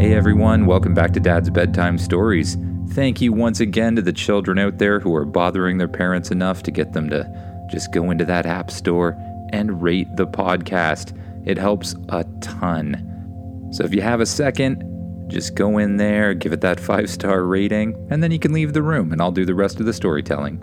[0.00, 2.56] Hey everyone, welcome back to Dad's Bedtime Stories.
[2.94, 6.62] Thank you once again to the children out there who are bothering their parents enough
[6.62, 9.14] to get them to just go into that app store
[9.52, 11.14] and rate the podcast.
[11.46, 13.68] It helps a ton.
[13.72, 17.44] So if you have a second, just go in there, give it that five star
[17.44, 19.92] rating, and then you can leave the room and I'll do the rest of the
[19.92, 20.62] storytelling.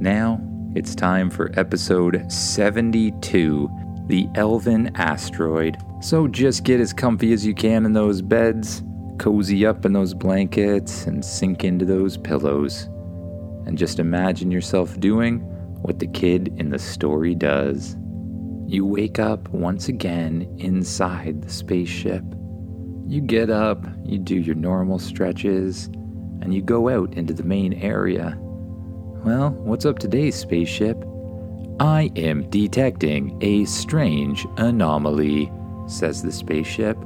[0.00, 0.40] Now
[0.74, 3.68] it's time for episode 72
[4.06, 5.78] The Elven Asteroid.
[6.00, 8.82] So just get as comfy as you can in those beds,
[9.18, 12.84] cozy up in those blankets, and sink into those pillows.
[13.66, 15.40] And just imagine yourself doing
[15.80, 17.96] what the kid in the story does.
[18.66, 22.24] You wake up once again inside the spaceship.
[23.06, 25.86] You get up, you do your normal stretches,
[26.42, 28.36] and you go out into the main area.
[28.38, 31.02] Well, what's up today, spaceship?
[31.80, 35.50] I am detecting a strange anomaly,
[35.86, 36.96] says the spaceship.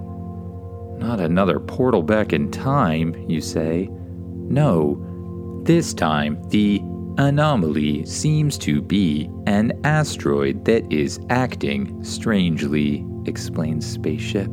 [0.98, 3.88] Not another portal back in time, you say.
[3.90, 6.80] No, this time the
[7.18, 14.48] anomaly seems to be an asteroid that is acting strangely, explains Spaceship.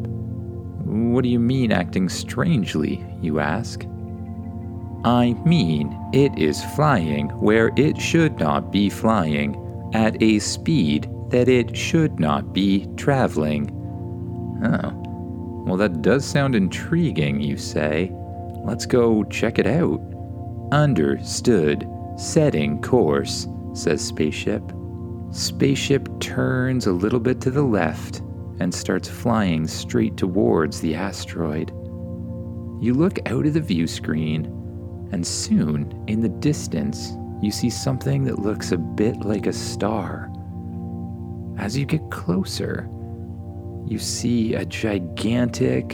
[0.85, 3.05] What do you mean acting strangely?
[3.21, 3.85] you ask.
[5.03, 9.55] I mean, it is flying where it should not be flying,
[9.95, 13.71] at a speed that it should not be traveling.
[14.61, 14.91] Oh,
[15.65, 18.11] well, that does sound intriguing, you say.
[18.65, 20.01] Let's go check it out.
[20.73, 21.87] Understood.
[22.17, 24.63] Setting course, says Spaceship.
[25.31, 28.19] Spaceship turns a little bit to the left
[28.59, 31.69] and starts flying straight towards the asteroid.
[32.81, 34.45] You look out of the view screen,
[35.13, 37.13] and soon, in the distance,
[37.45, 40.31] you see something that looks a bit like a star.
[41.59, 42.89] As you get closer,
[43.85, 45.93] you see a gigantic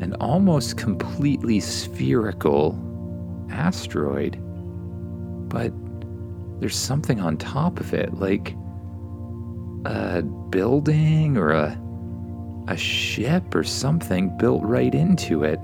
[0.00, 2.76] and almost completely spherical
[3.48, 4.38] asteroid.
[5.48, 5.72] But
[6.60, 8.56] there's something on top of it, like
[9.84, 11.78] a building or a
[12.68, 15.58] a ship or something built right into it.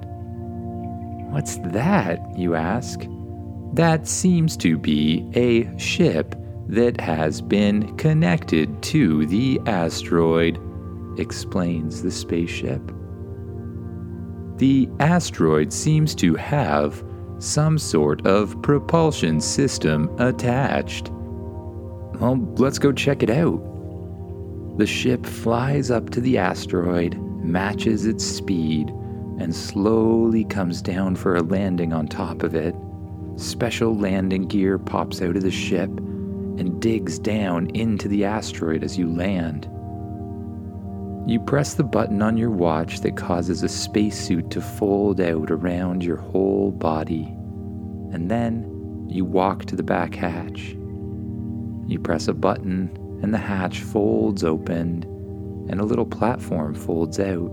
[1.30, 2.20] What's that?
[2.36, 3.04] you ask.
[3.78, 6.34] That seems to be a ship
[6.66, 10.58] that has been connected to the asteroid,
[11.16, 12.82] explains the spaceship.
[14.56, 17.04] The asteroid seems to have
[17.38, 21.10] some sort of propulsion system attached.
[22.18, 23.62] Well, let's go check it out.
[24.76, 28.88] The ship flies up to the asteroid, matches its speed,
[29.38, 32.74] and slowly comes down for a landing on top of it.
[33.38, 38.98] Special landing gear pops out of the ship and digs down into the asteroid as
[38.98, 39.70] you land.
[41.24, 46.02] You press the button on your watch that causes a spacesuit to fold out around
[46.02, 47.26] your whole body,
[48.12, 50.74] and then you walk to the back hatch.
[51.86, 52.90] You press a button
[53.22, 55.04] and the hatch folds open,
[55.70, 57.52] and a little platform folds out.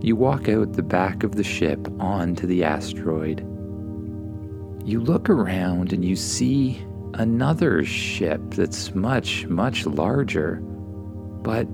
[0.00, 3.44] You walk out the back of the ship onto the asteroid.
[4.86, 6.80] You look around and you see
[7.14, 10.60] another ship that's much, much larger,
[11.42, 11.66] but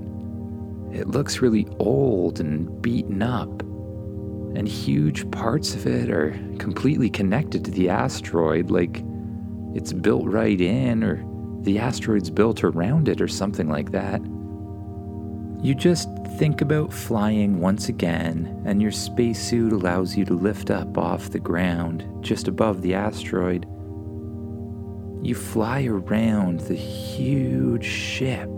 [0.91, 7.63] it looks really old and beaten up, and huge parts of it are completely connected
[7.65, 9.03] to the asteroid, like
[9.75, 11.23] it's built right in or
[11.61, 14.21] the asteroid's built around it or something like that.
[15.63, 20.97] You just think about flying once again, and your spacesuit allows you to lift up
[20.97, 23.65] off the ground just above the asteroid.
[25.25, 28.49] You fly around the huge ship,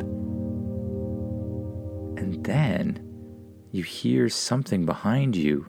[2.17, 2.99] and then
[3.71, 5.67] you hear something behind you.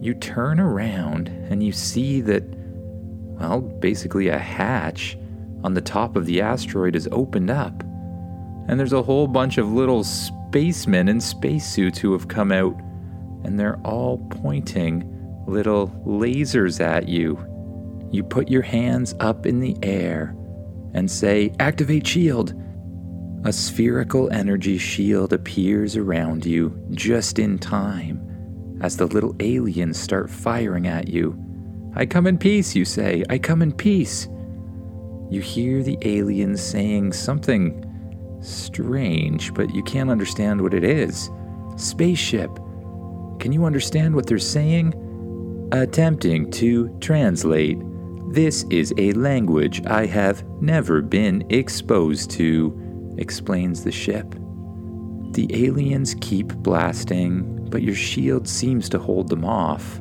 [0.00, 5.18] You turn around and you see that, well, basically a hatch
[5.62, 7.82] on the top of the asteroid is opened up,
[8.66, 10.04] and there's a whole bunch of little
[10.48, 12.74] spacemen in spacesuits who have come out,
[13.44, 15.04] and they're all pointing
[15.46, 17.38] little lasers at you.
[18.10, 20.34] You put your hands up in the air
[20.94, 22.54] and say, Activate shield.
[23.44, 30.30] A spherical energy shield appears around you just in time as the little aliens start
[30.30, 31.38] firing at you.
[31.94, 33.22] I come in peace, you say.
[33.28, 34.28] I come in peace
[35.30, 37.84] you hear the aliens saying something
[38.40, 41.30] strange, but you can't understand what it is.
[41.76, 42.54] Spaceship.
[43.38, 44.92] Can you understand what they're saying?
[45.72, 47.78] Attempting to translate.
[48.30, 54.34] This is a language I have never been exposed to, explains the ship.
[55.32, 60.00] The aliens keep blasting, but your shield seems to hold them off.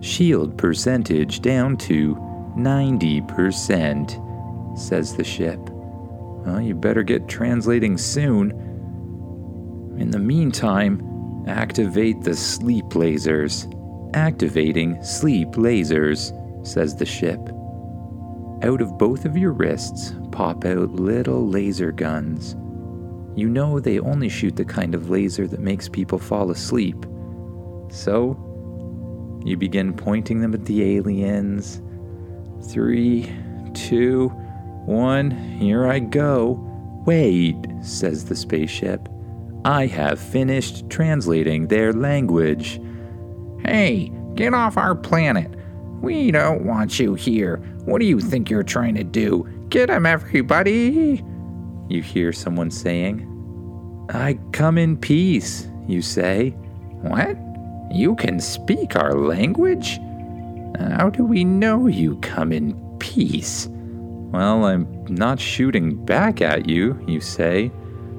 [0.00, 2.14] Shield percentage down to
[2.56, 5.58] 90%, says the ship.
[6.44, 8.50] Well, you better get translating soon.
[9.98, 13.70] In the meantime, activate the sleep lasers.
[14.14, 16.32] Activating sleep lasers,
[16.66, 17.40] says the ship.
[18.62, 22.54] Out of both of your wrists pop out little laser guns.
[23.36, 27.04] You know they only shoot the kind of laser that makes people fall asleep.
[27.90, 28.36] So,
[29.44, 31.82] you begin pointing them at the aliens.
[32.70, 33.30] Three,
[33.74, 34.32] two,
[34.86, 36.60] one, here I go.
[37.06, 39.08] Wait, says the spaceship.
[39.64, 42.80] I have finished translating their language.
[43.64, 45.50] Hey, get off our planet.
[46.00, 47.56] We don't want you here.
[47.86, 49.48] What do you think you're trying to do?
[49.70, 51.24] Get him, everybody!
[51.88, 53.30] You hear someone saying.
[54.10, 56.50] I come in peace, you say.
[57.00, 57.36] What?
[57.90, 59.98] You can speak our language?
[60.78, 63.68] How do we know you come in peace?
[64.34, 67.70] Well, I'm not shooting back at you, you say.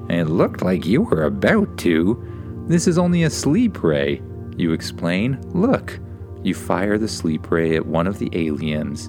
[0.08, 2.64] It looked like you were about to.
[2.66, 4.22] This is only a sleep ray,
[4.56, 5.38] you explain.
[5.52, 6.00] Look.
[6.42, 9.08] You fire the sleep ray at one of the aliens,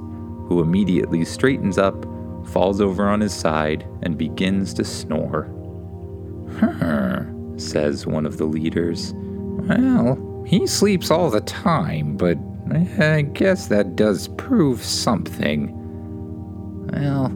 [0.49, 2.05] who immediately straightens up,
[2.47, 5.49] falls over on his side, and begins to snore.
[6.59, 7.23] Huh,
[7.55, 9.13] says one of the leaders.
[9.15, 12.37] Well, he sleeps all the time, but
[12.99, 15.73] I guess that does prove something.
[16.93, 17.31] Well,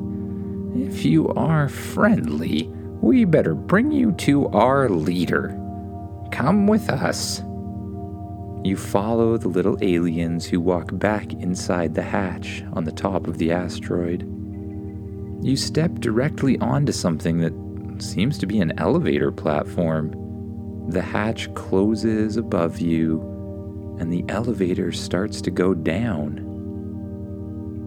[0.75, 2.69] if you are friendly,
[3.01, 5.57] we better bring you to our leader.
[6.31, 7.41] Come with us.
[8.63, 13.37] You follow the little aliens who walk back inside the hatch on the top of
[13.39, 14.21] the asteroid.
[15.43, 20.13] You step directly onto something that seems to be an elevator platform.
[20.89, 23.19] The hatch closes above you,
[23.99, 26.47] and the elevator starts to go down.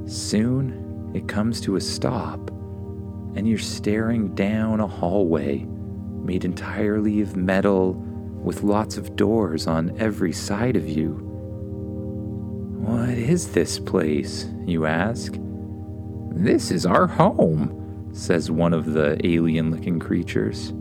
[0.06, 0.83] Soon,
[1.14, 2.50] it comes to a stop,
[3.37, 5.66] and you're staring down a hallway
[6.25, 11.12] made entirely of metal with lots of doors on every side of you.
[12.81, 14.46] What is this place?
[14.66, 15.34] You ask.
[16.32, 20.72] This is our home, says one of the alien looking creatures.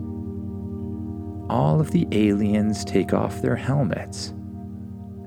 [1.48, 4.30] All of the aliens take off their helmets,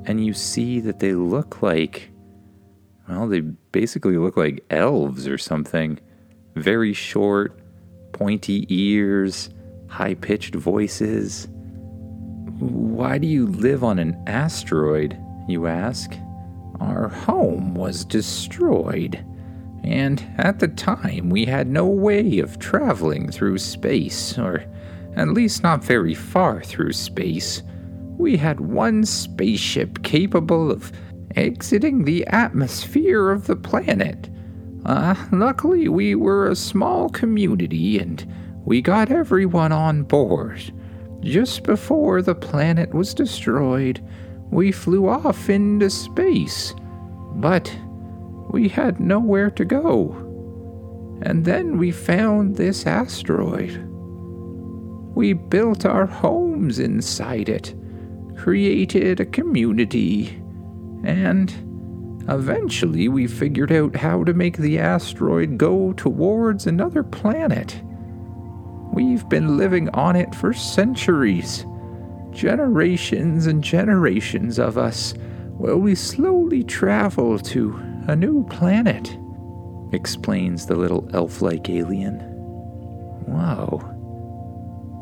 [0.05, 2.11] and you see that they look like
[3.07, 5.99] well, they basically look like elves or something.
[6.55, 7.57] Very short,
[8.11, 9.49] pointy ears,
[9.87, 11.47] high pitched voices.
[12.59, 15.17] Why do you live on an asteroid?
[15.47, 16.13] You ask.
[16.79, 19.23] Our home was destroyed,
[19.83, 24.63] and at the time we had no way of traveling through space, or
[25.15, 27.63] at least not very far through space.
[28.17, 30.91] We had one spaceship capable of
[31.35, 34.29] exiting the atmosphere of the planet.
[34.85, 38.25] Uh, luckily, we were a small community and
[38.63, 40.61] we got everyone on board.
[41.21, 44.01] Just before the planet was destroyed,
[44.51, 46.73] we flew off into space.
[47.35, 47.75] But
[48.49, 50.15] we had nowhere to go.
[51.21, 53.83] And then we found this asteroid.
[55.15, 57.73] We built our homes inside it,
[58.35, 60.41] created a community,
[61.03, 61.51] and
[62.29, 67.81] eventually we figured out how to make the asteroid go towards another planet.
[68.93, 71.65] We've been living on it for centuries.
[72.31, 75.13] Generations and generations of us,
[75.57, 79.17] while we slowly travel to a new planet,
[79.93, 82.19] explains the little elf like alien.
[83.25, 83.93] Whoa.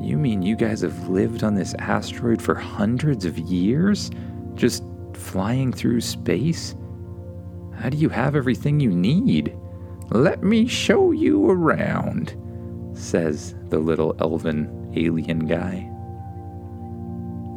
[0.02, 4.12] You mean you guys have lived on this asteroid for hundreds of years?
[4.54, 4.84] Just
[5.16, 6.76] flying through space?
[7.76, 9.56] How do you have everything you need?
[10.12, 12.36] Let me show you around,
[12.94, 15.90] says the little elven alien guy.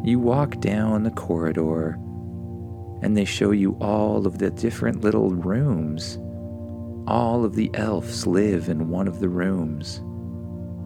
[0.04, 1.98] You walk down the corridor,
[3.02, 6.18] and they show you all of the different little rooms.
[7.06, 10.02] All of the elves live in one of the rooms.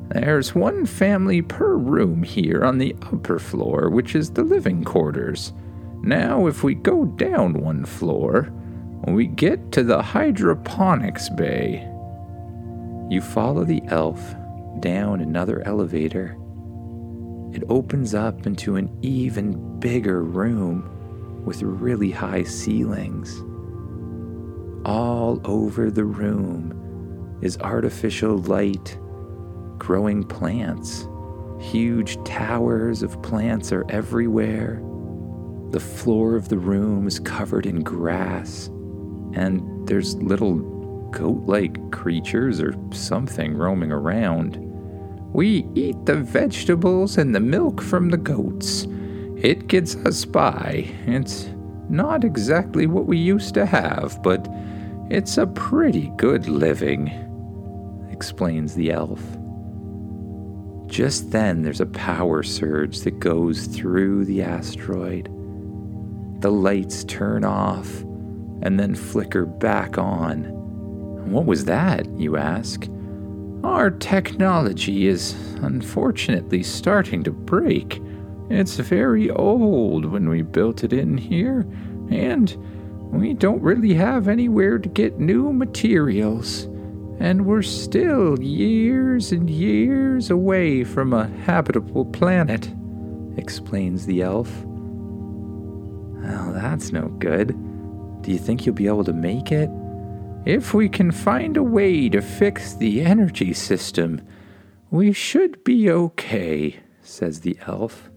[0.08, 5.52] There's one family per room here on the upper floor, which is the living quarters.
[6.02, 8.52] Now, if we go down one floor,
[9.06, 11.88] we get to the hydroponics bay.
[13.08, 14.34] You follow the elf
[14.80, 16.36] down another elevator.
[17.52, 23.40] It opens up into an even bigger room with really high ceilings.
[24.84, 28.98] All over the room is artificial light,
[29.78, 31.06] growing plants.
[31.60, 34.82] Huge towers of plants are everywhere
[35.72, 38.66] The floor of the room is covered in grass,
[39.32, 40.56] and there's little
[41.10, 44.58] goat like creatures or something roaming around.
[45.32, 48.86] We eat the vegetables and the milk from the goats.
[49.38, 50.90] It gets us by.
[51.06, 51.48] It's
[51.88, 54.46] not exactly what we used to have, but
[55.08, 57.08] it's a pretty good living,
[58.12, 59.22] explains the elf.
[60.86, 65.30] Just then, there's a power surge that goes through the asteroid.
[66.42, 68.00] The lights turn off
[68.62, 70.44] and then flicker back on.
[71.30, 72.88] What was that, you ask?
[73.62, 78.02] Our technology is unfortunately starting to break.
[78.50, 81.60] It's very old when we built it in here,
[82.10, 82.56] and
[83.12, 86.64] we don't really have anywhere to get new materials.
[87.20, 92.68] And we're still years and years away from a habitable planet,
[93.36, 94.50] explains the elf.
[96.22, 97.48] Well, that's no good.
[98.22, 99.68] Do you think you'll be able to make it?
[100.44, 104.22] If we can find a way to fix the energy system,
[104.90, 108.10] we should be okay, says the elf.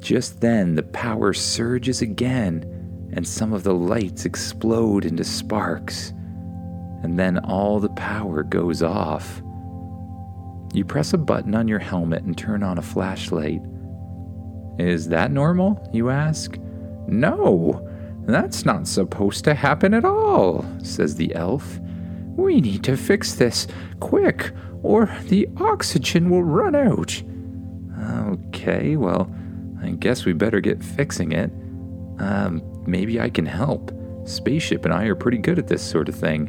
[0.00, 6.10] Just then, the power surges again, and some of the lights explode into sparks.
[7.02, 9.42] And then all the power goes off.
[10.72, 13.62] You press a button on your helmet and turn on a flashlight.
[14.78, 15.88] Is that normal?
[15.92, 16.58] You ask.
[17.06, 17.88] No,
[18.26, 21.78] that's not supposed to happen at all, says the elf.
[22.36, 23.66] We need to fix this
[24.00, 27.22] quick, or the oxygen will run out.
[28.32, 29.32] Okay, well,
[29.82, 31.50] I guess we better get fixing it.
[32.18, 33.92] Um, maybe I can help.
[34.24, 36.48] Spaceship and I are pretty good at this sort of thing.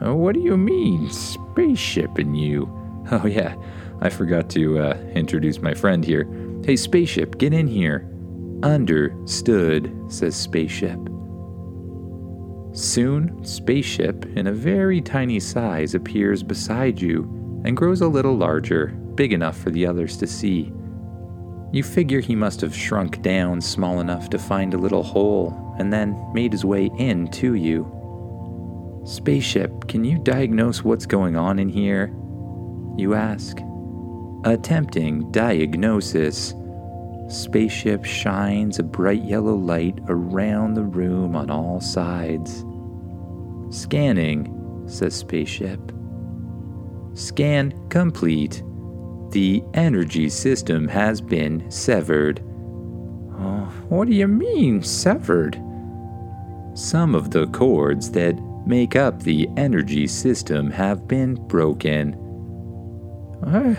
[0.00, 2.78] Uh, what do you mean, spaceship and you?
[3.10, 3.56] Oh, yeah,
[4.00, 6.24] I forgot to uh, introduce my friend here.
[6.64, 8.08] Hey, Spaceship, get in here.
[8.62, 10.98] Understood, says Spaceship.
[12.72, 17.22] Soon, Spaceship, in a very tiny size, appears beside you
[17.64, 20.72] and grows a little larger, big enough for the others to see.
[21.72, 25.92] You figure he must have shrunk down small enough to find a little hole and
[25.92, 27.90] then made his way in to you.
[29.04, 32.14] Spaceship, can you diagnose what's going on in here?
[32.96, 33.58] You ask.
[34.44, 36.54] Attempting diagnosis.
[37.32, 42.64] Spaceship shines a bright yellow light around the room on all sides.
[43.70, 45.80] Scanning, says Spaceship.
[47.14, 48.62] Scan complete.
[49.30, 52.40] The energy system has been severed.
[53.38, 55.54] Oh, what do you mean, severed?
[56.74, 62.14] Some of the cords that make up the energy system have been broken.
[63.42, 63.74] Uh,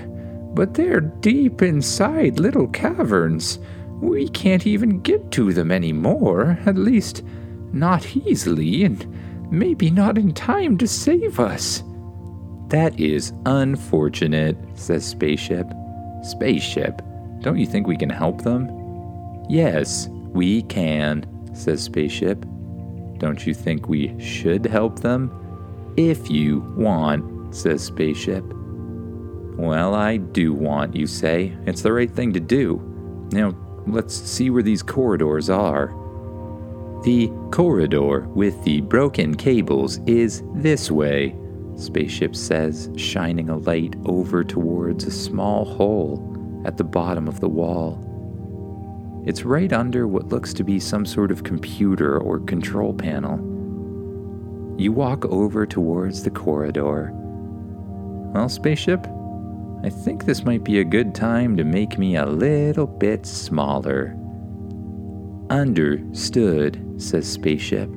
[0.54, 3.60] but they're deep inside little caverns.
[4.02, 7.24] We can't even get to them anymore, at least
[7.72, 11.84] not easily, and maybe not in time to save us.
[12.68, 15.68] That is unfortunate, says Spaceship.
[16.24, 17.02] Spaceship,
[17.42, 18.70] don't you think we can help them?
[19.50, 22.46] Yes, we can, says Spaceship.
[23.18, 25.32] Don't you think we should help them?
[25.98, 28.44] If you want, says Spaceship.
[29.56, 31.56] Well, I do want, you say.
[31.66, 32.82] It's the right thing to do.
[33.32, 33.56] Now,
[33.88, 35.88] let's see where these corridors are.
[37.04, 41.36] The corridor with the broken cables is this way,
[41.76, 47.50] Spaceship says, shining a light over towards a small hole at the bottom of the
[47.50, 48.00] wall.
[49.26, 53.38] It's right under what looks to be some sort of computer or control panel.
[54.78, 57.12] You walk over towards the corridor.
[58.34, 59.06] Well, Spaceship,
[59.84, 64.16] I think this might be a good time to make me a little bit smaller.
[65.50, 67.90] Understood, says Spaceship.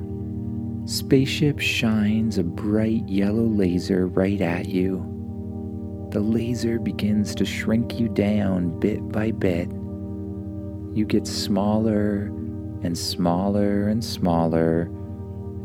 [0.83, 4.99] Spaceship shines a bright yellow laser right at you.
[6.11, 9.69] The laser begins to shrink you down bit by bit.
[10.93, 12.23] You get smaller
[12.83, 14.83] and smaller and smaller,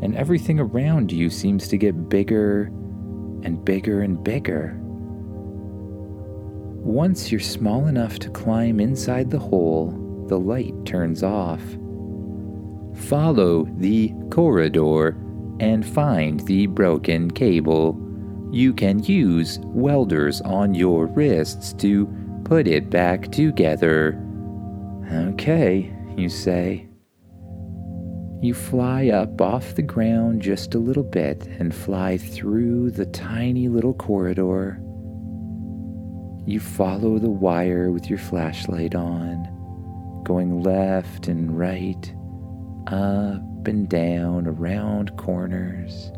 [0.01, 2.71] and everything around you seems to get bigger
[3.43, 4.79] and bigger and bigger.
[6.83, 11.61] Once you're small enough to climb inside the hole, the light turns off.
[13.07, 15.17] Follow the corridor
[15.61, 17.97] and find the broken cable.
[18.51, 22.05] You can use welders on your wrists to
[22.43, 24.21] put it back together.
[25.09, 26.89] Okay, you say.
[28.41, 33.69] You fly up off the ground just a little bit and fly through the tiny
[33.69, 34.81] little corridor.
[36.45, 42.13] You follow the wire with your flashlight on, going left and right,
[42.87, 46.11] up and down, around corners,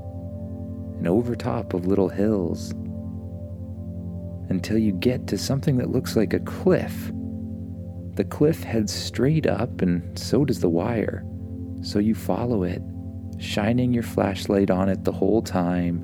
[0.97, 2.71] and over top of little hills,
[4.49, 7.11] until you get to something that looks like a cliff.
[8.15, 11.23] The cliff heads straight up, and so does the wire.
[11.81, 12.81] So you follow it,
[13.37, 16.01] shining your flashlight on it the whole time,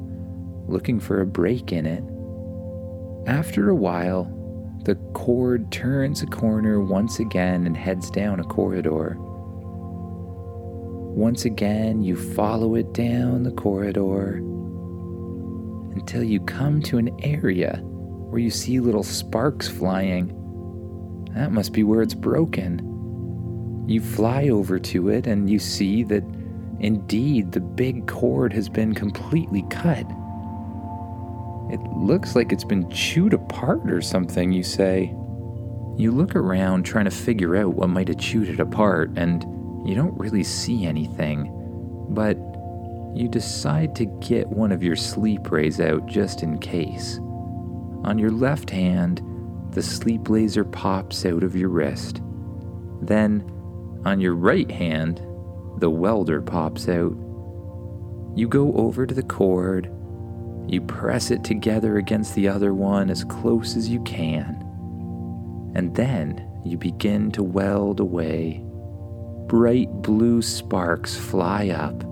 [0.67, 2.03] looking for a break in it.
[3.27, 4.25] After a while,
[4.83, 9.15] the cord turns a corner once again and heads down a corridor.
[11.13, 14.37] Once again, you follow it down the corridor
[15.93, 20.29] until you come to an area where you see little sparks flying.
[21.35, 23.85] That must be where it's broken.
[23.87, 26.23] You fly over to it and you see that
[26.79, 30.05] indeed the big cord has been completely cut.
[31.71, 35.15] It looks like it's been chewed apart or something, you say.
[35.97, 39.43] You look around trying to figure out what might have chewed it apart, and
[39.87, 41.49] you don't really see anything.
[42.09, 42.35] But
[43.15, 47.19] you decide to get one of your sleep rays out just in case.
[48.03, 49.21] On your left hand,
[49.71, 52.21] the sleep laser pops out of your wrist.
[53.01, 53.49] Then,
[54.03, 55.21] on your right hand,
[55.77, 57.15] the welder pops out.
[58.35, 59.89] You go over to the cord
[60.67, 64.55] you press it together against the other one as close as you can.
[65.75, 68.63] And then you begin to weld away.
[69.47, 72.03] Bright blue sparks fly up,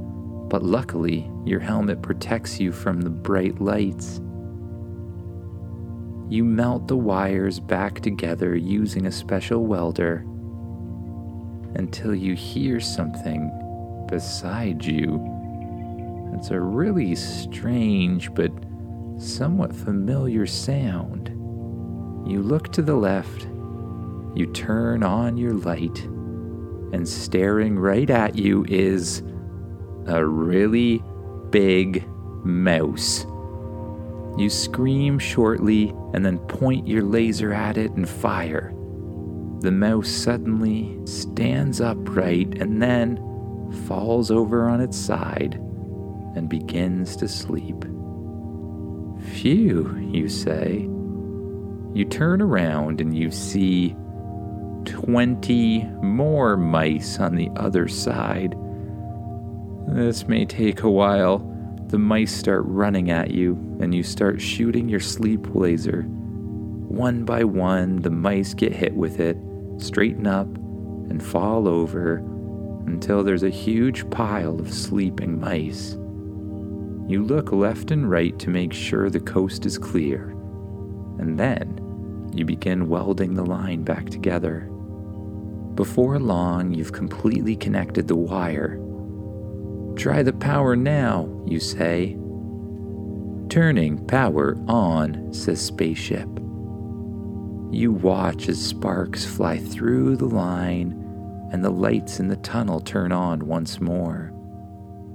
[0.49, 4.19] but luckily your helmet protects you from the bright lights.
[6.29, 10.25] You melt the wires back together using a special welder
[11.75, 13.51] until you hear something
[14.09, 15.38] beside you.
[16.33, 18.51] It's a really strange but
[19.17, 21.29] somewhat familiar sound.
[22.29, 23.45] You look to the left,
[24.35, 26.03] you turn on your light,
[26.93, 29.21] and staring right at you is
[30.07, 31.03] a really
[31.49, 32.07] big
[32.45, 33.25] mouse.
[34.37, 38.73] You scream shortly and then point your laser at it and fire.
[39.61, 43.17] The mouse suddenly stands upright and then
[43.87, 45.59] falls over on its side
[46.39, 47.83] and begins to sleep.
[49.33, 50.87] Phew, you say.
[51.93, 53.93] You turn around and you see
[54.85, 58.55] 20 more mice on the other side.
[59.89, 61.39] This may take a while.
[61.87, 66.03] The mice start running at you, and you start shooting your sleep laser.
[66.03, 69.35] One by one, the mice get hit with it,
[69.77, 72.19] straighten up, and fall over
[72.85, 75.97] until there's a huge pile of sleeping mice.
[77.09, 80.29] You look left and right to make sure the coast is clear,
[81.17, 84.69] and then you begin welding the line back together.
[85.73, 88.79] Before long, you've completely connected the wire.
[89.95, 92.15] Try the power now, you say.
[93.49, 96.29] Turning power on, says Spaceship.
[97.71, 100.91] You watch as sparks fly through the line
[101.51, 104.28] and the lights in the tunnel turn on once more.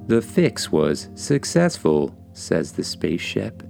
[0.07, 3.63] The fix was successful, says the spaceship.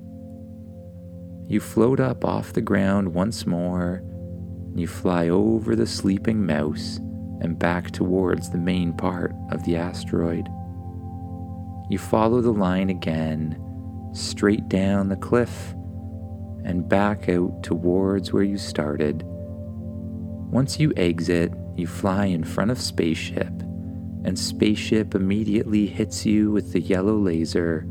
[1.46, 4.02] You float up off the ground once more.
[4.74, 6.96] You fly over the sleeping mouse
[7.40, 10.48] and back towards the main part of the asteroid.
[11.88, 13.60] You follow the line again,
[14.12, 15.72] straight down the cliff,
[16.64, 19.22] and back out towards where you started.
[19.24, 23.63] Once you exit, you fly in front of Spaceship
[24.24, 27.86] and Spaceship immediately hits you with the yellow laser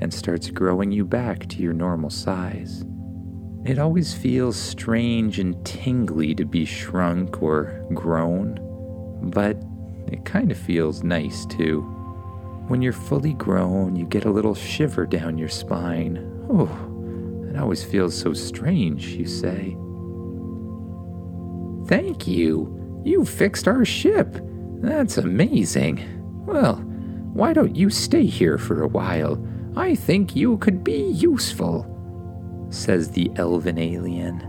[0.00, 2.84] and starts growing you back to your normal size.
[3.64, 8.58] It always feels strange and tingly to be shrunk or grown,
[9.30, 9.56] but
[10.12, 11.82] it kind of feels nice too.
[12.66, 16.46] When you're fully grown, you get a little shiver down your spine.
[16.50, 16.68] Oh,
[17.48, 19.76] it always feels so strange, you say.
[21.88, 23.02] Thank you.
[23.04, 24.40] You fixed our ship.
[24.82, 26.44] That's amazing.
[26.44, 26.74] Well,
[27.32, 29.42] why don't you stay here for a while?
[29.76, 31.86] I think you could be useful,
[32.70, 34.42] says the elven alien.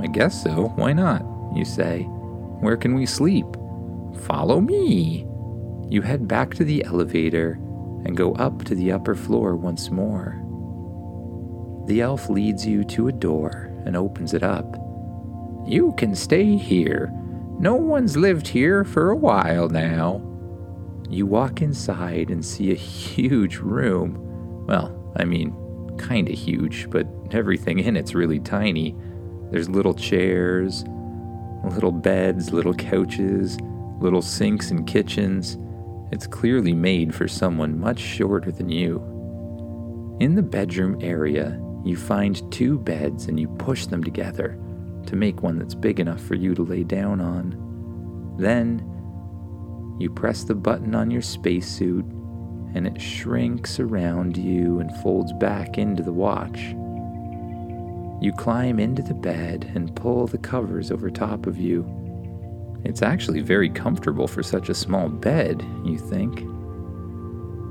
[0.00, 0.72] I guess so.
[0.76, 1.22] Why not?
[1.54, 2.02] You say.
[2.60, 3.46] Where can we sleep?
[4.22, 5.26] Follow me.
[5.88, 7.52] You head back to the elevator
[8.04, 10.40] and go up to the upper floor once more.
[11.86, 14.76] The elf leads you to a door and opens it up.
[15.66, 17.12] You can stay here
[17.64, 20.22] no one's lived here for a while now.
[21.08, 24.66] You walk inside and see a huge room.
[24.66, 25.56] Well, I mean,
[25.98, 28.94] kinda huge, but everything in it's really tiny.
[29.50, 30.84] There's little chairs,
[31.70, 33.56] Little beds, little couches,
[33.98, 35.56] little sinks and kitchens.
[36.12, 38.98] It's clearly made for someone much shorter than you.
[40.20, 44.58] In the bedroom area, you find two beds and you push them together
[45.06, 48.36] to make one that's big enough for you to lay down on.
[48.38, 48.90] Then,
[50.00, 52.04] you press the button on your spacesuit
[52.74, 56.74] and it shrinks around you and folds back into the watch.
[58.20, 61.86] You climb into the bed and pull the covers over top of you.
[62.84, 66.40] It's actually very comfortable for such a small bed, you think.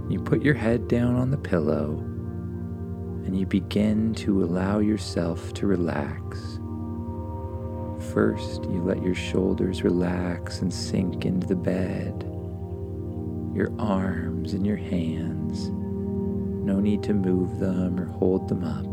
[0.09, 1.97] You put your head down on the pillow
[3.25, 6.52] and you begin to allow yourself to relax.
[8.13, 12.29] First, you let your shoulders relax and sink into the bed
[13.55, 15.69] your arms and your hands.
[15.69, 18.85] No need to move them or hold them up.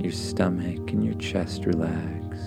[0.04, 2.38] Your stomach and your chest relax.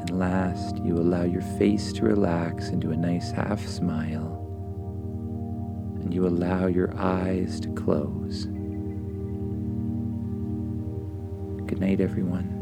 [0.00, 4.39] And last, you allow your face to relax into a nice half smile.
[6.10, 8.46] And you allow your eyes to close.
[11.68, 12.59] Good night, everyone.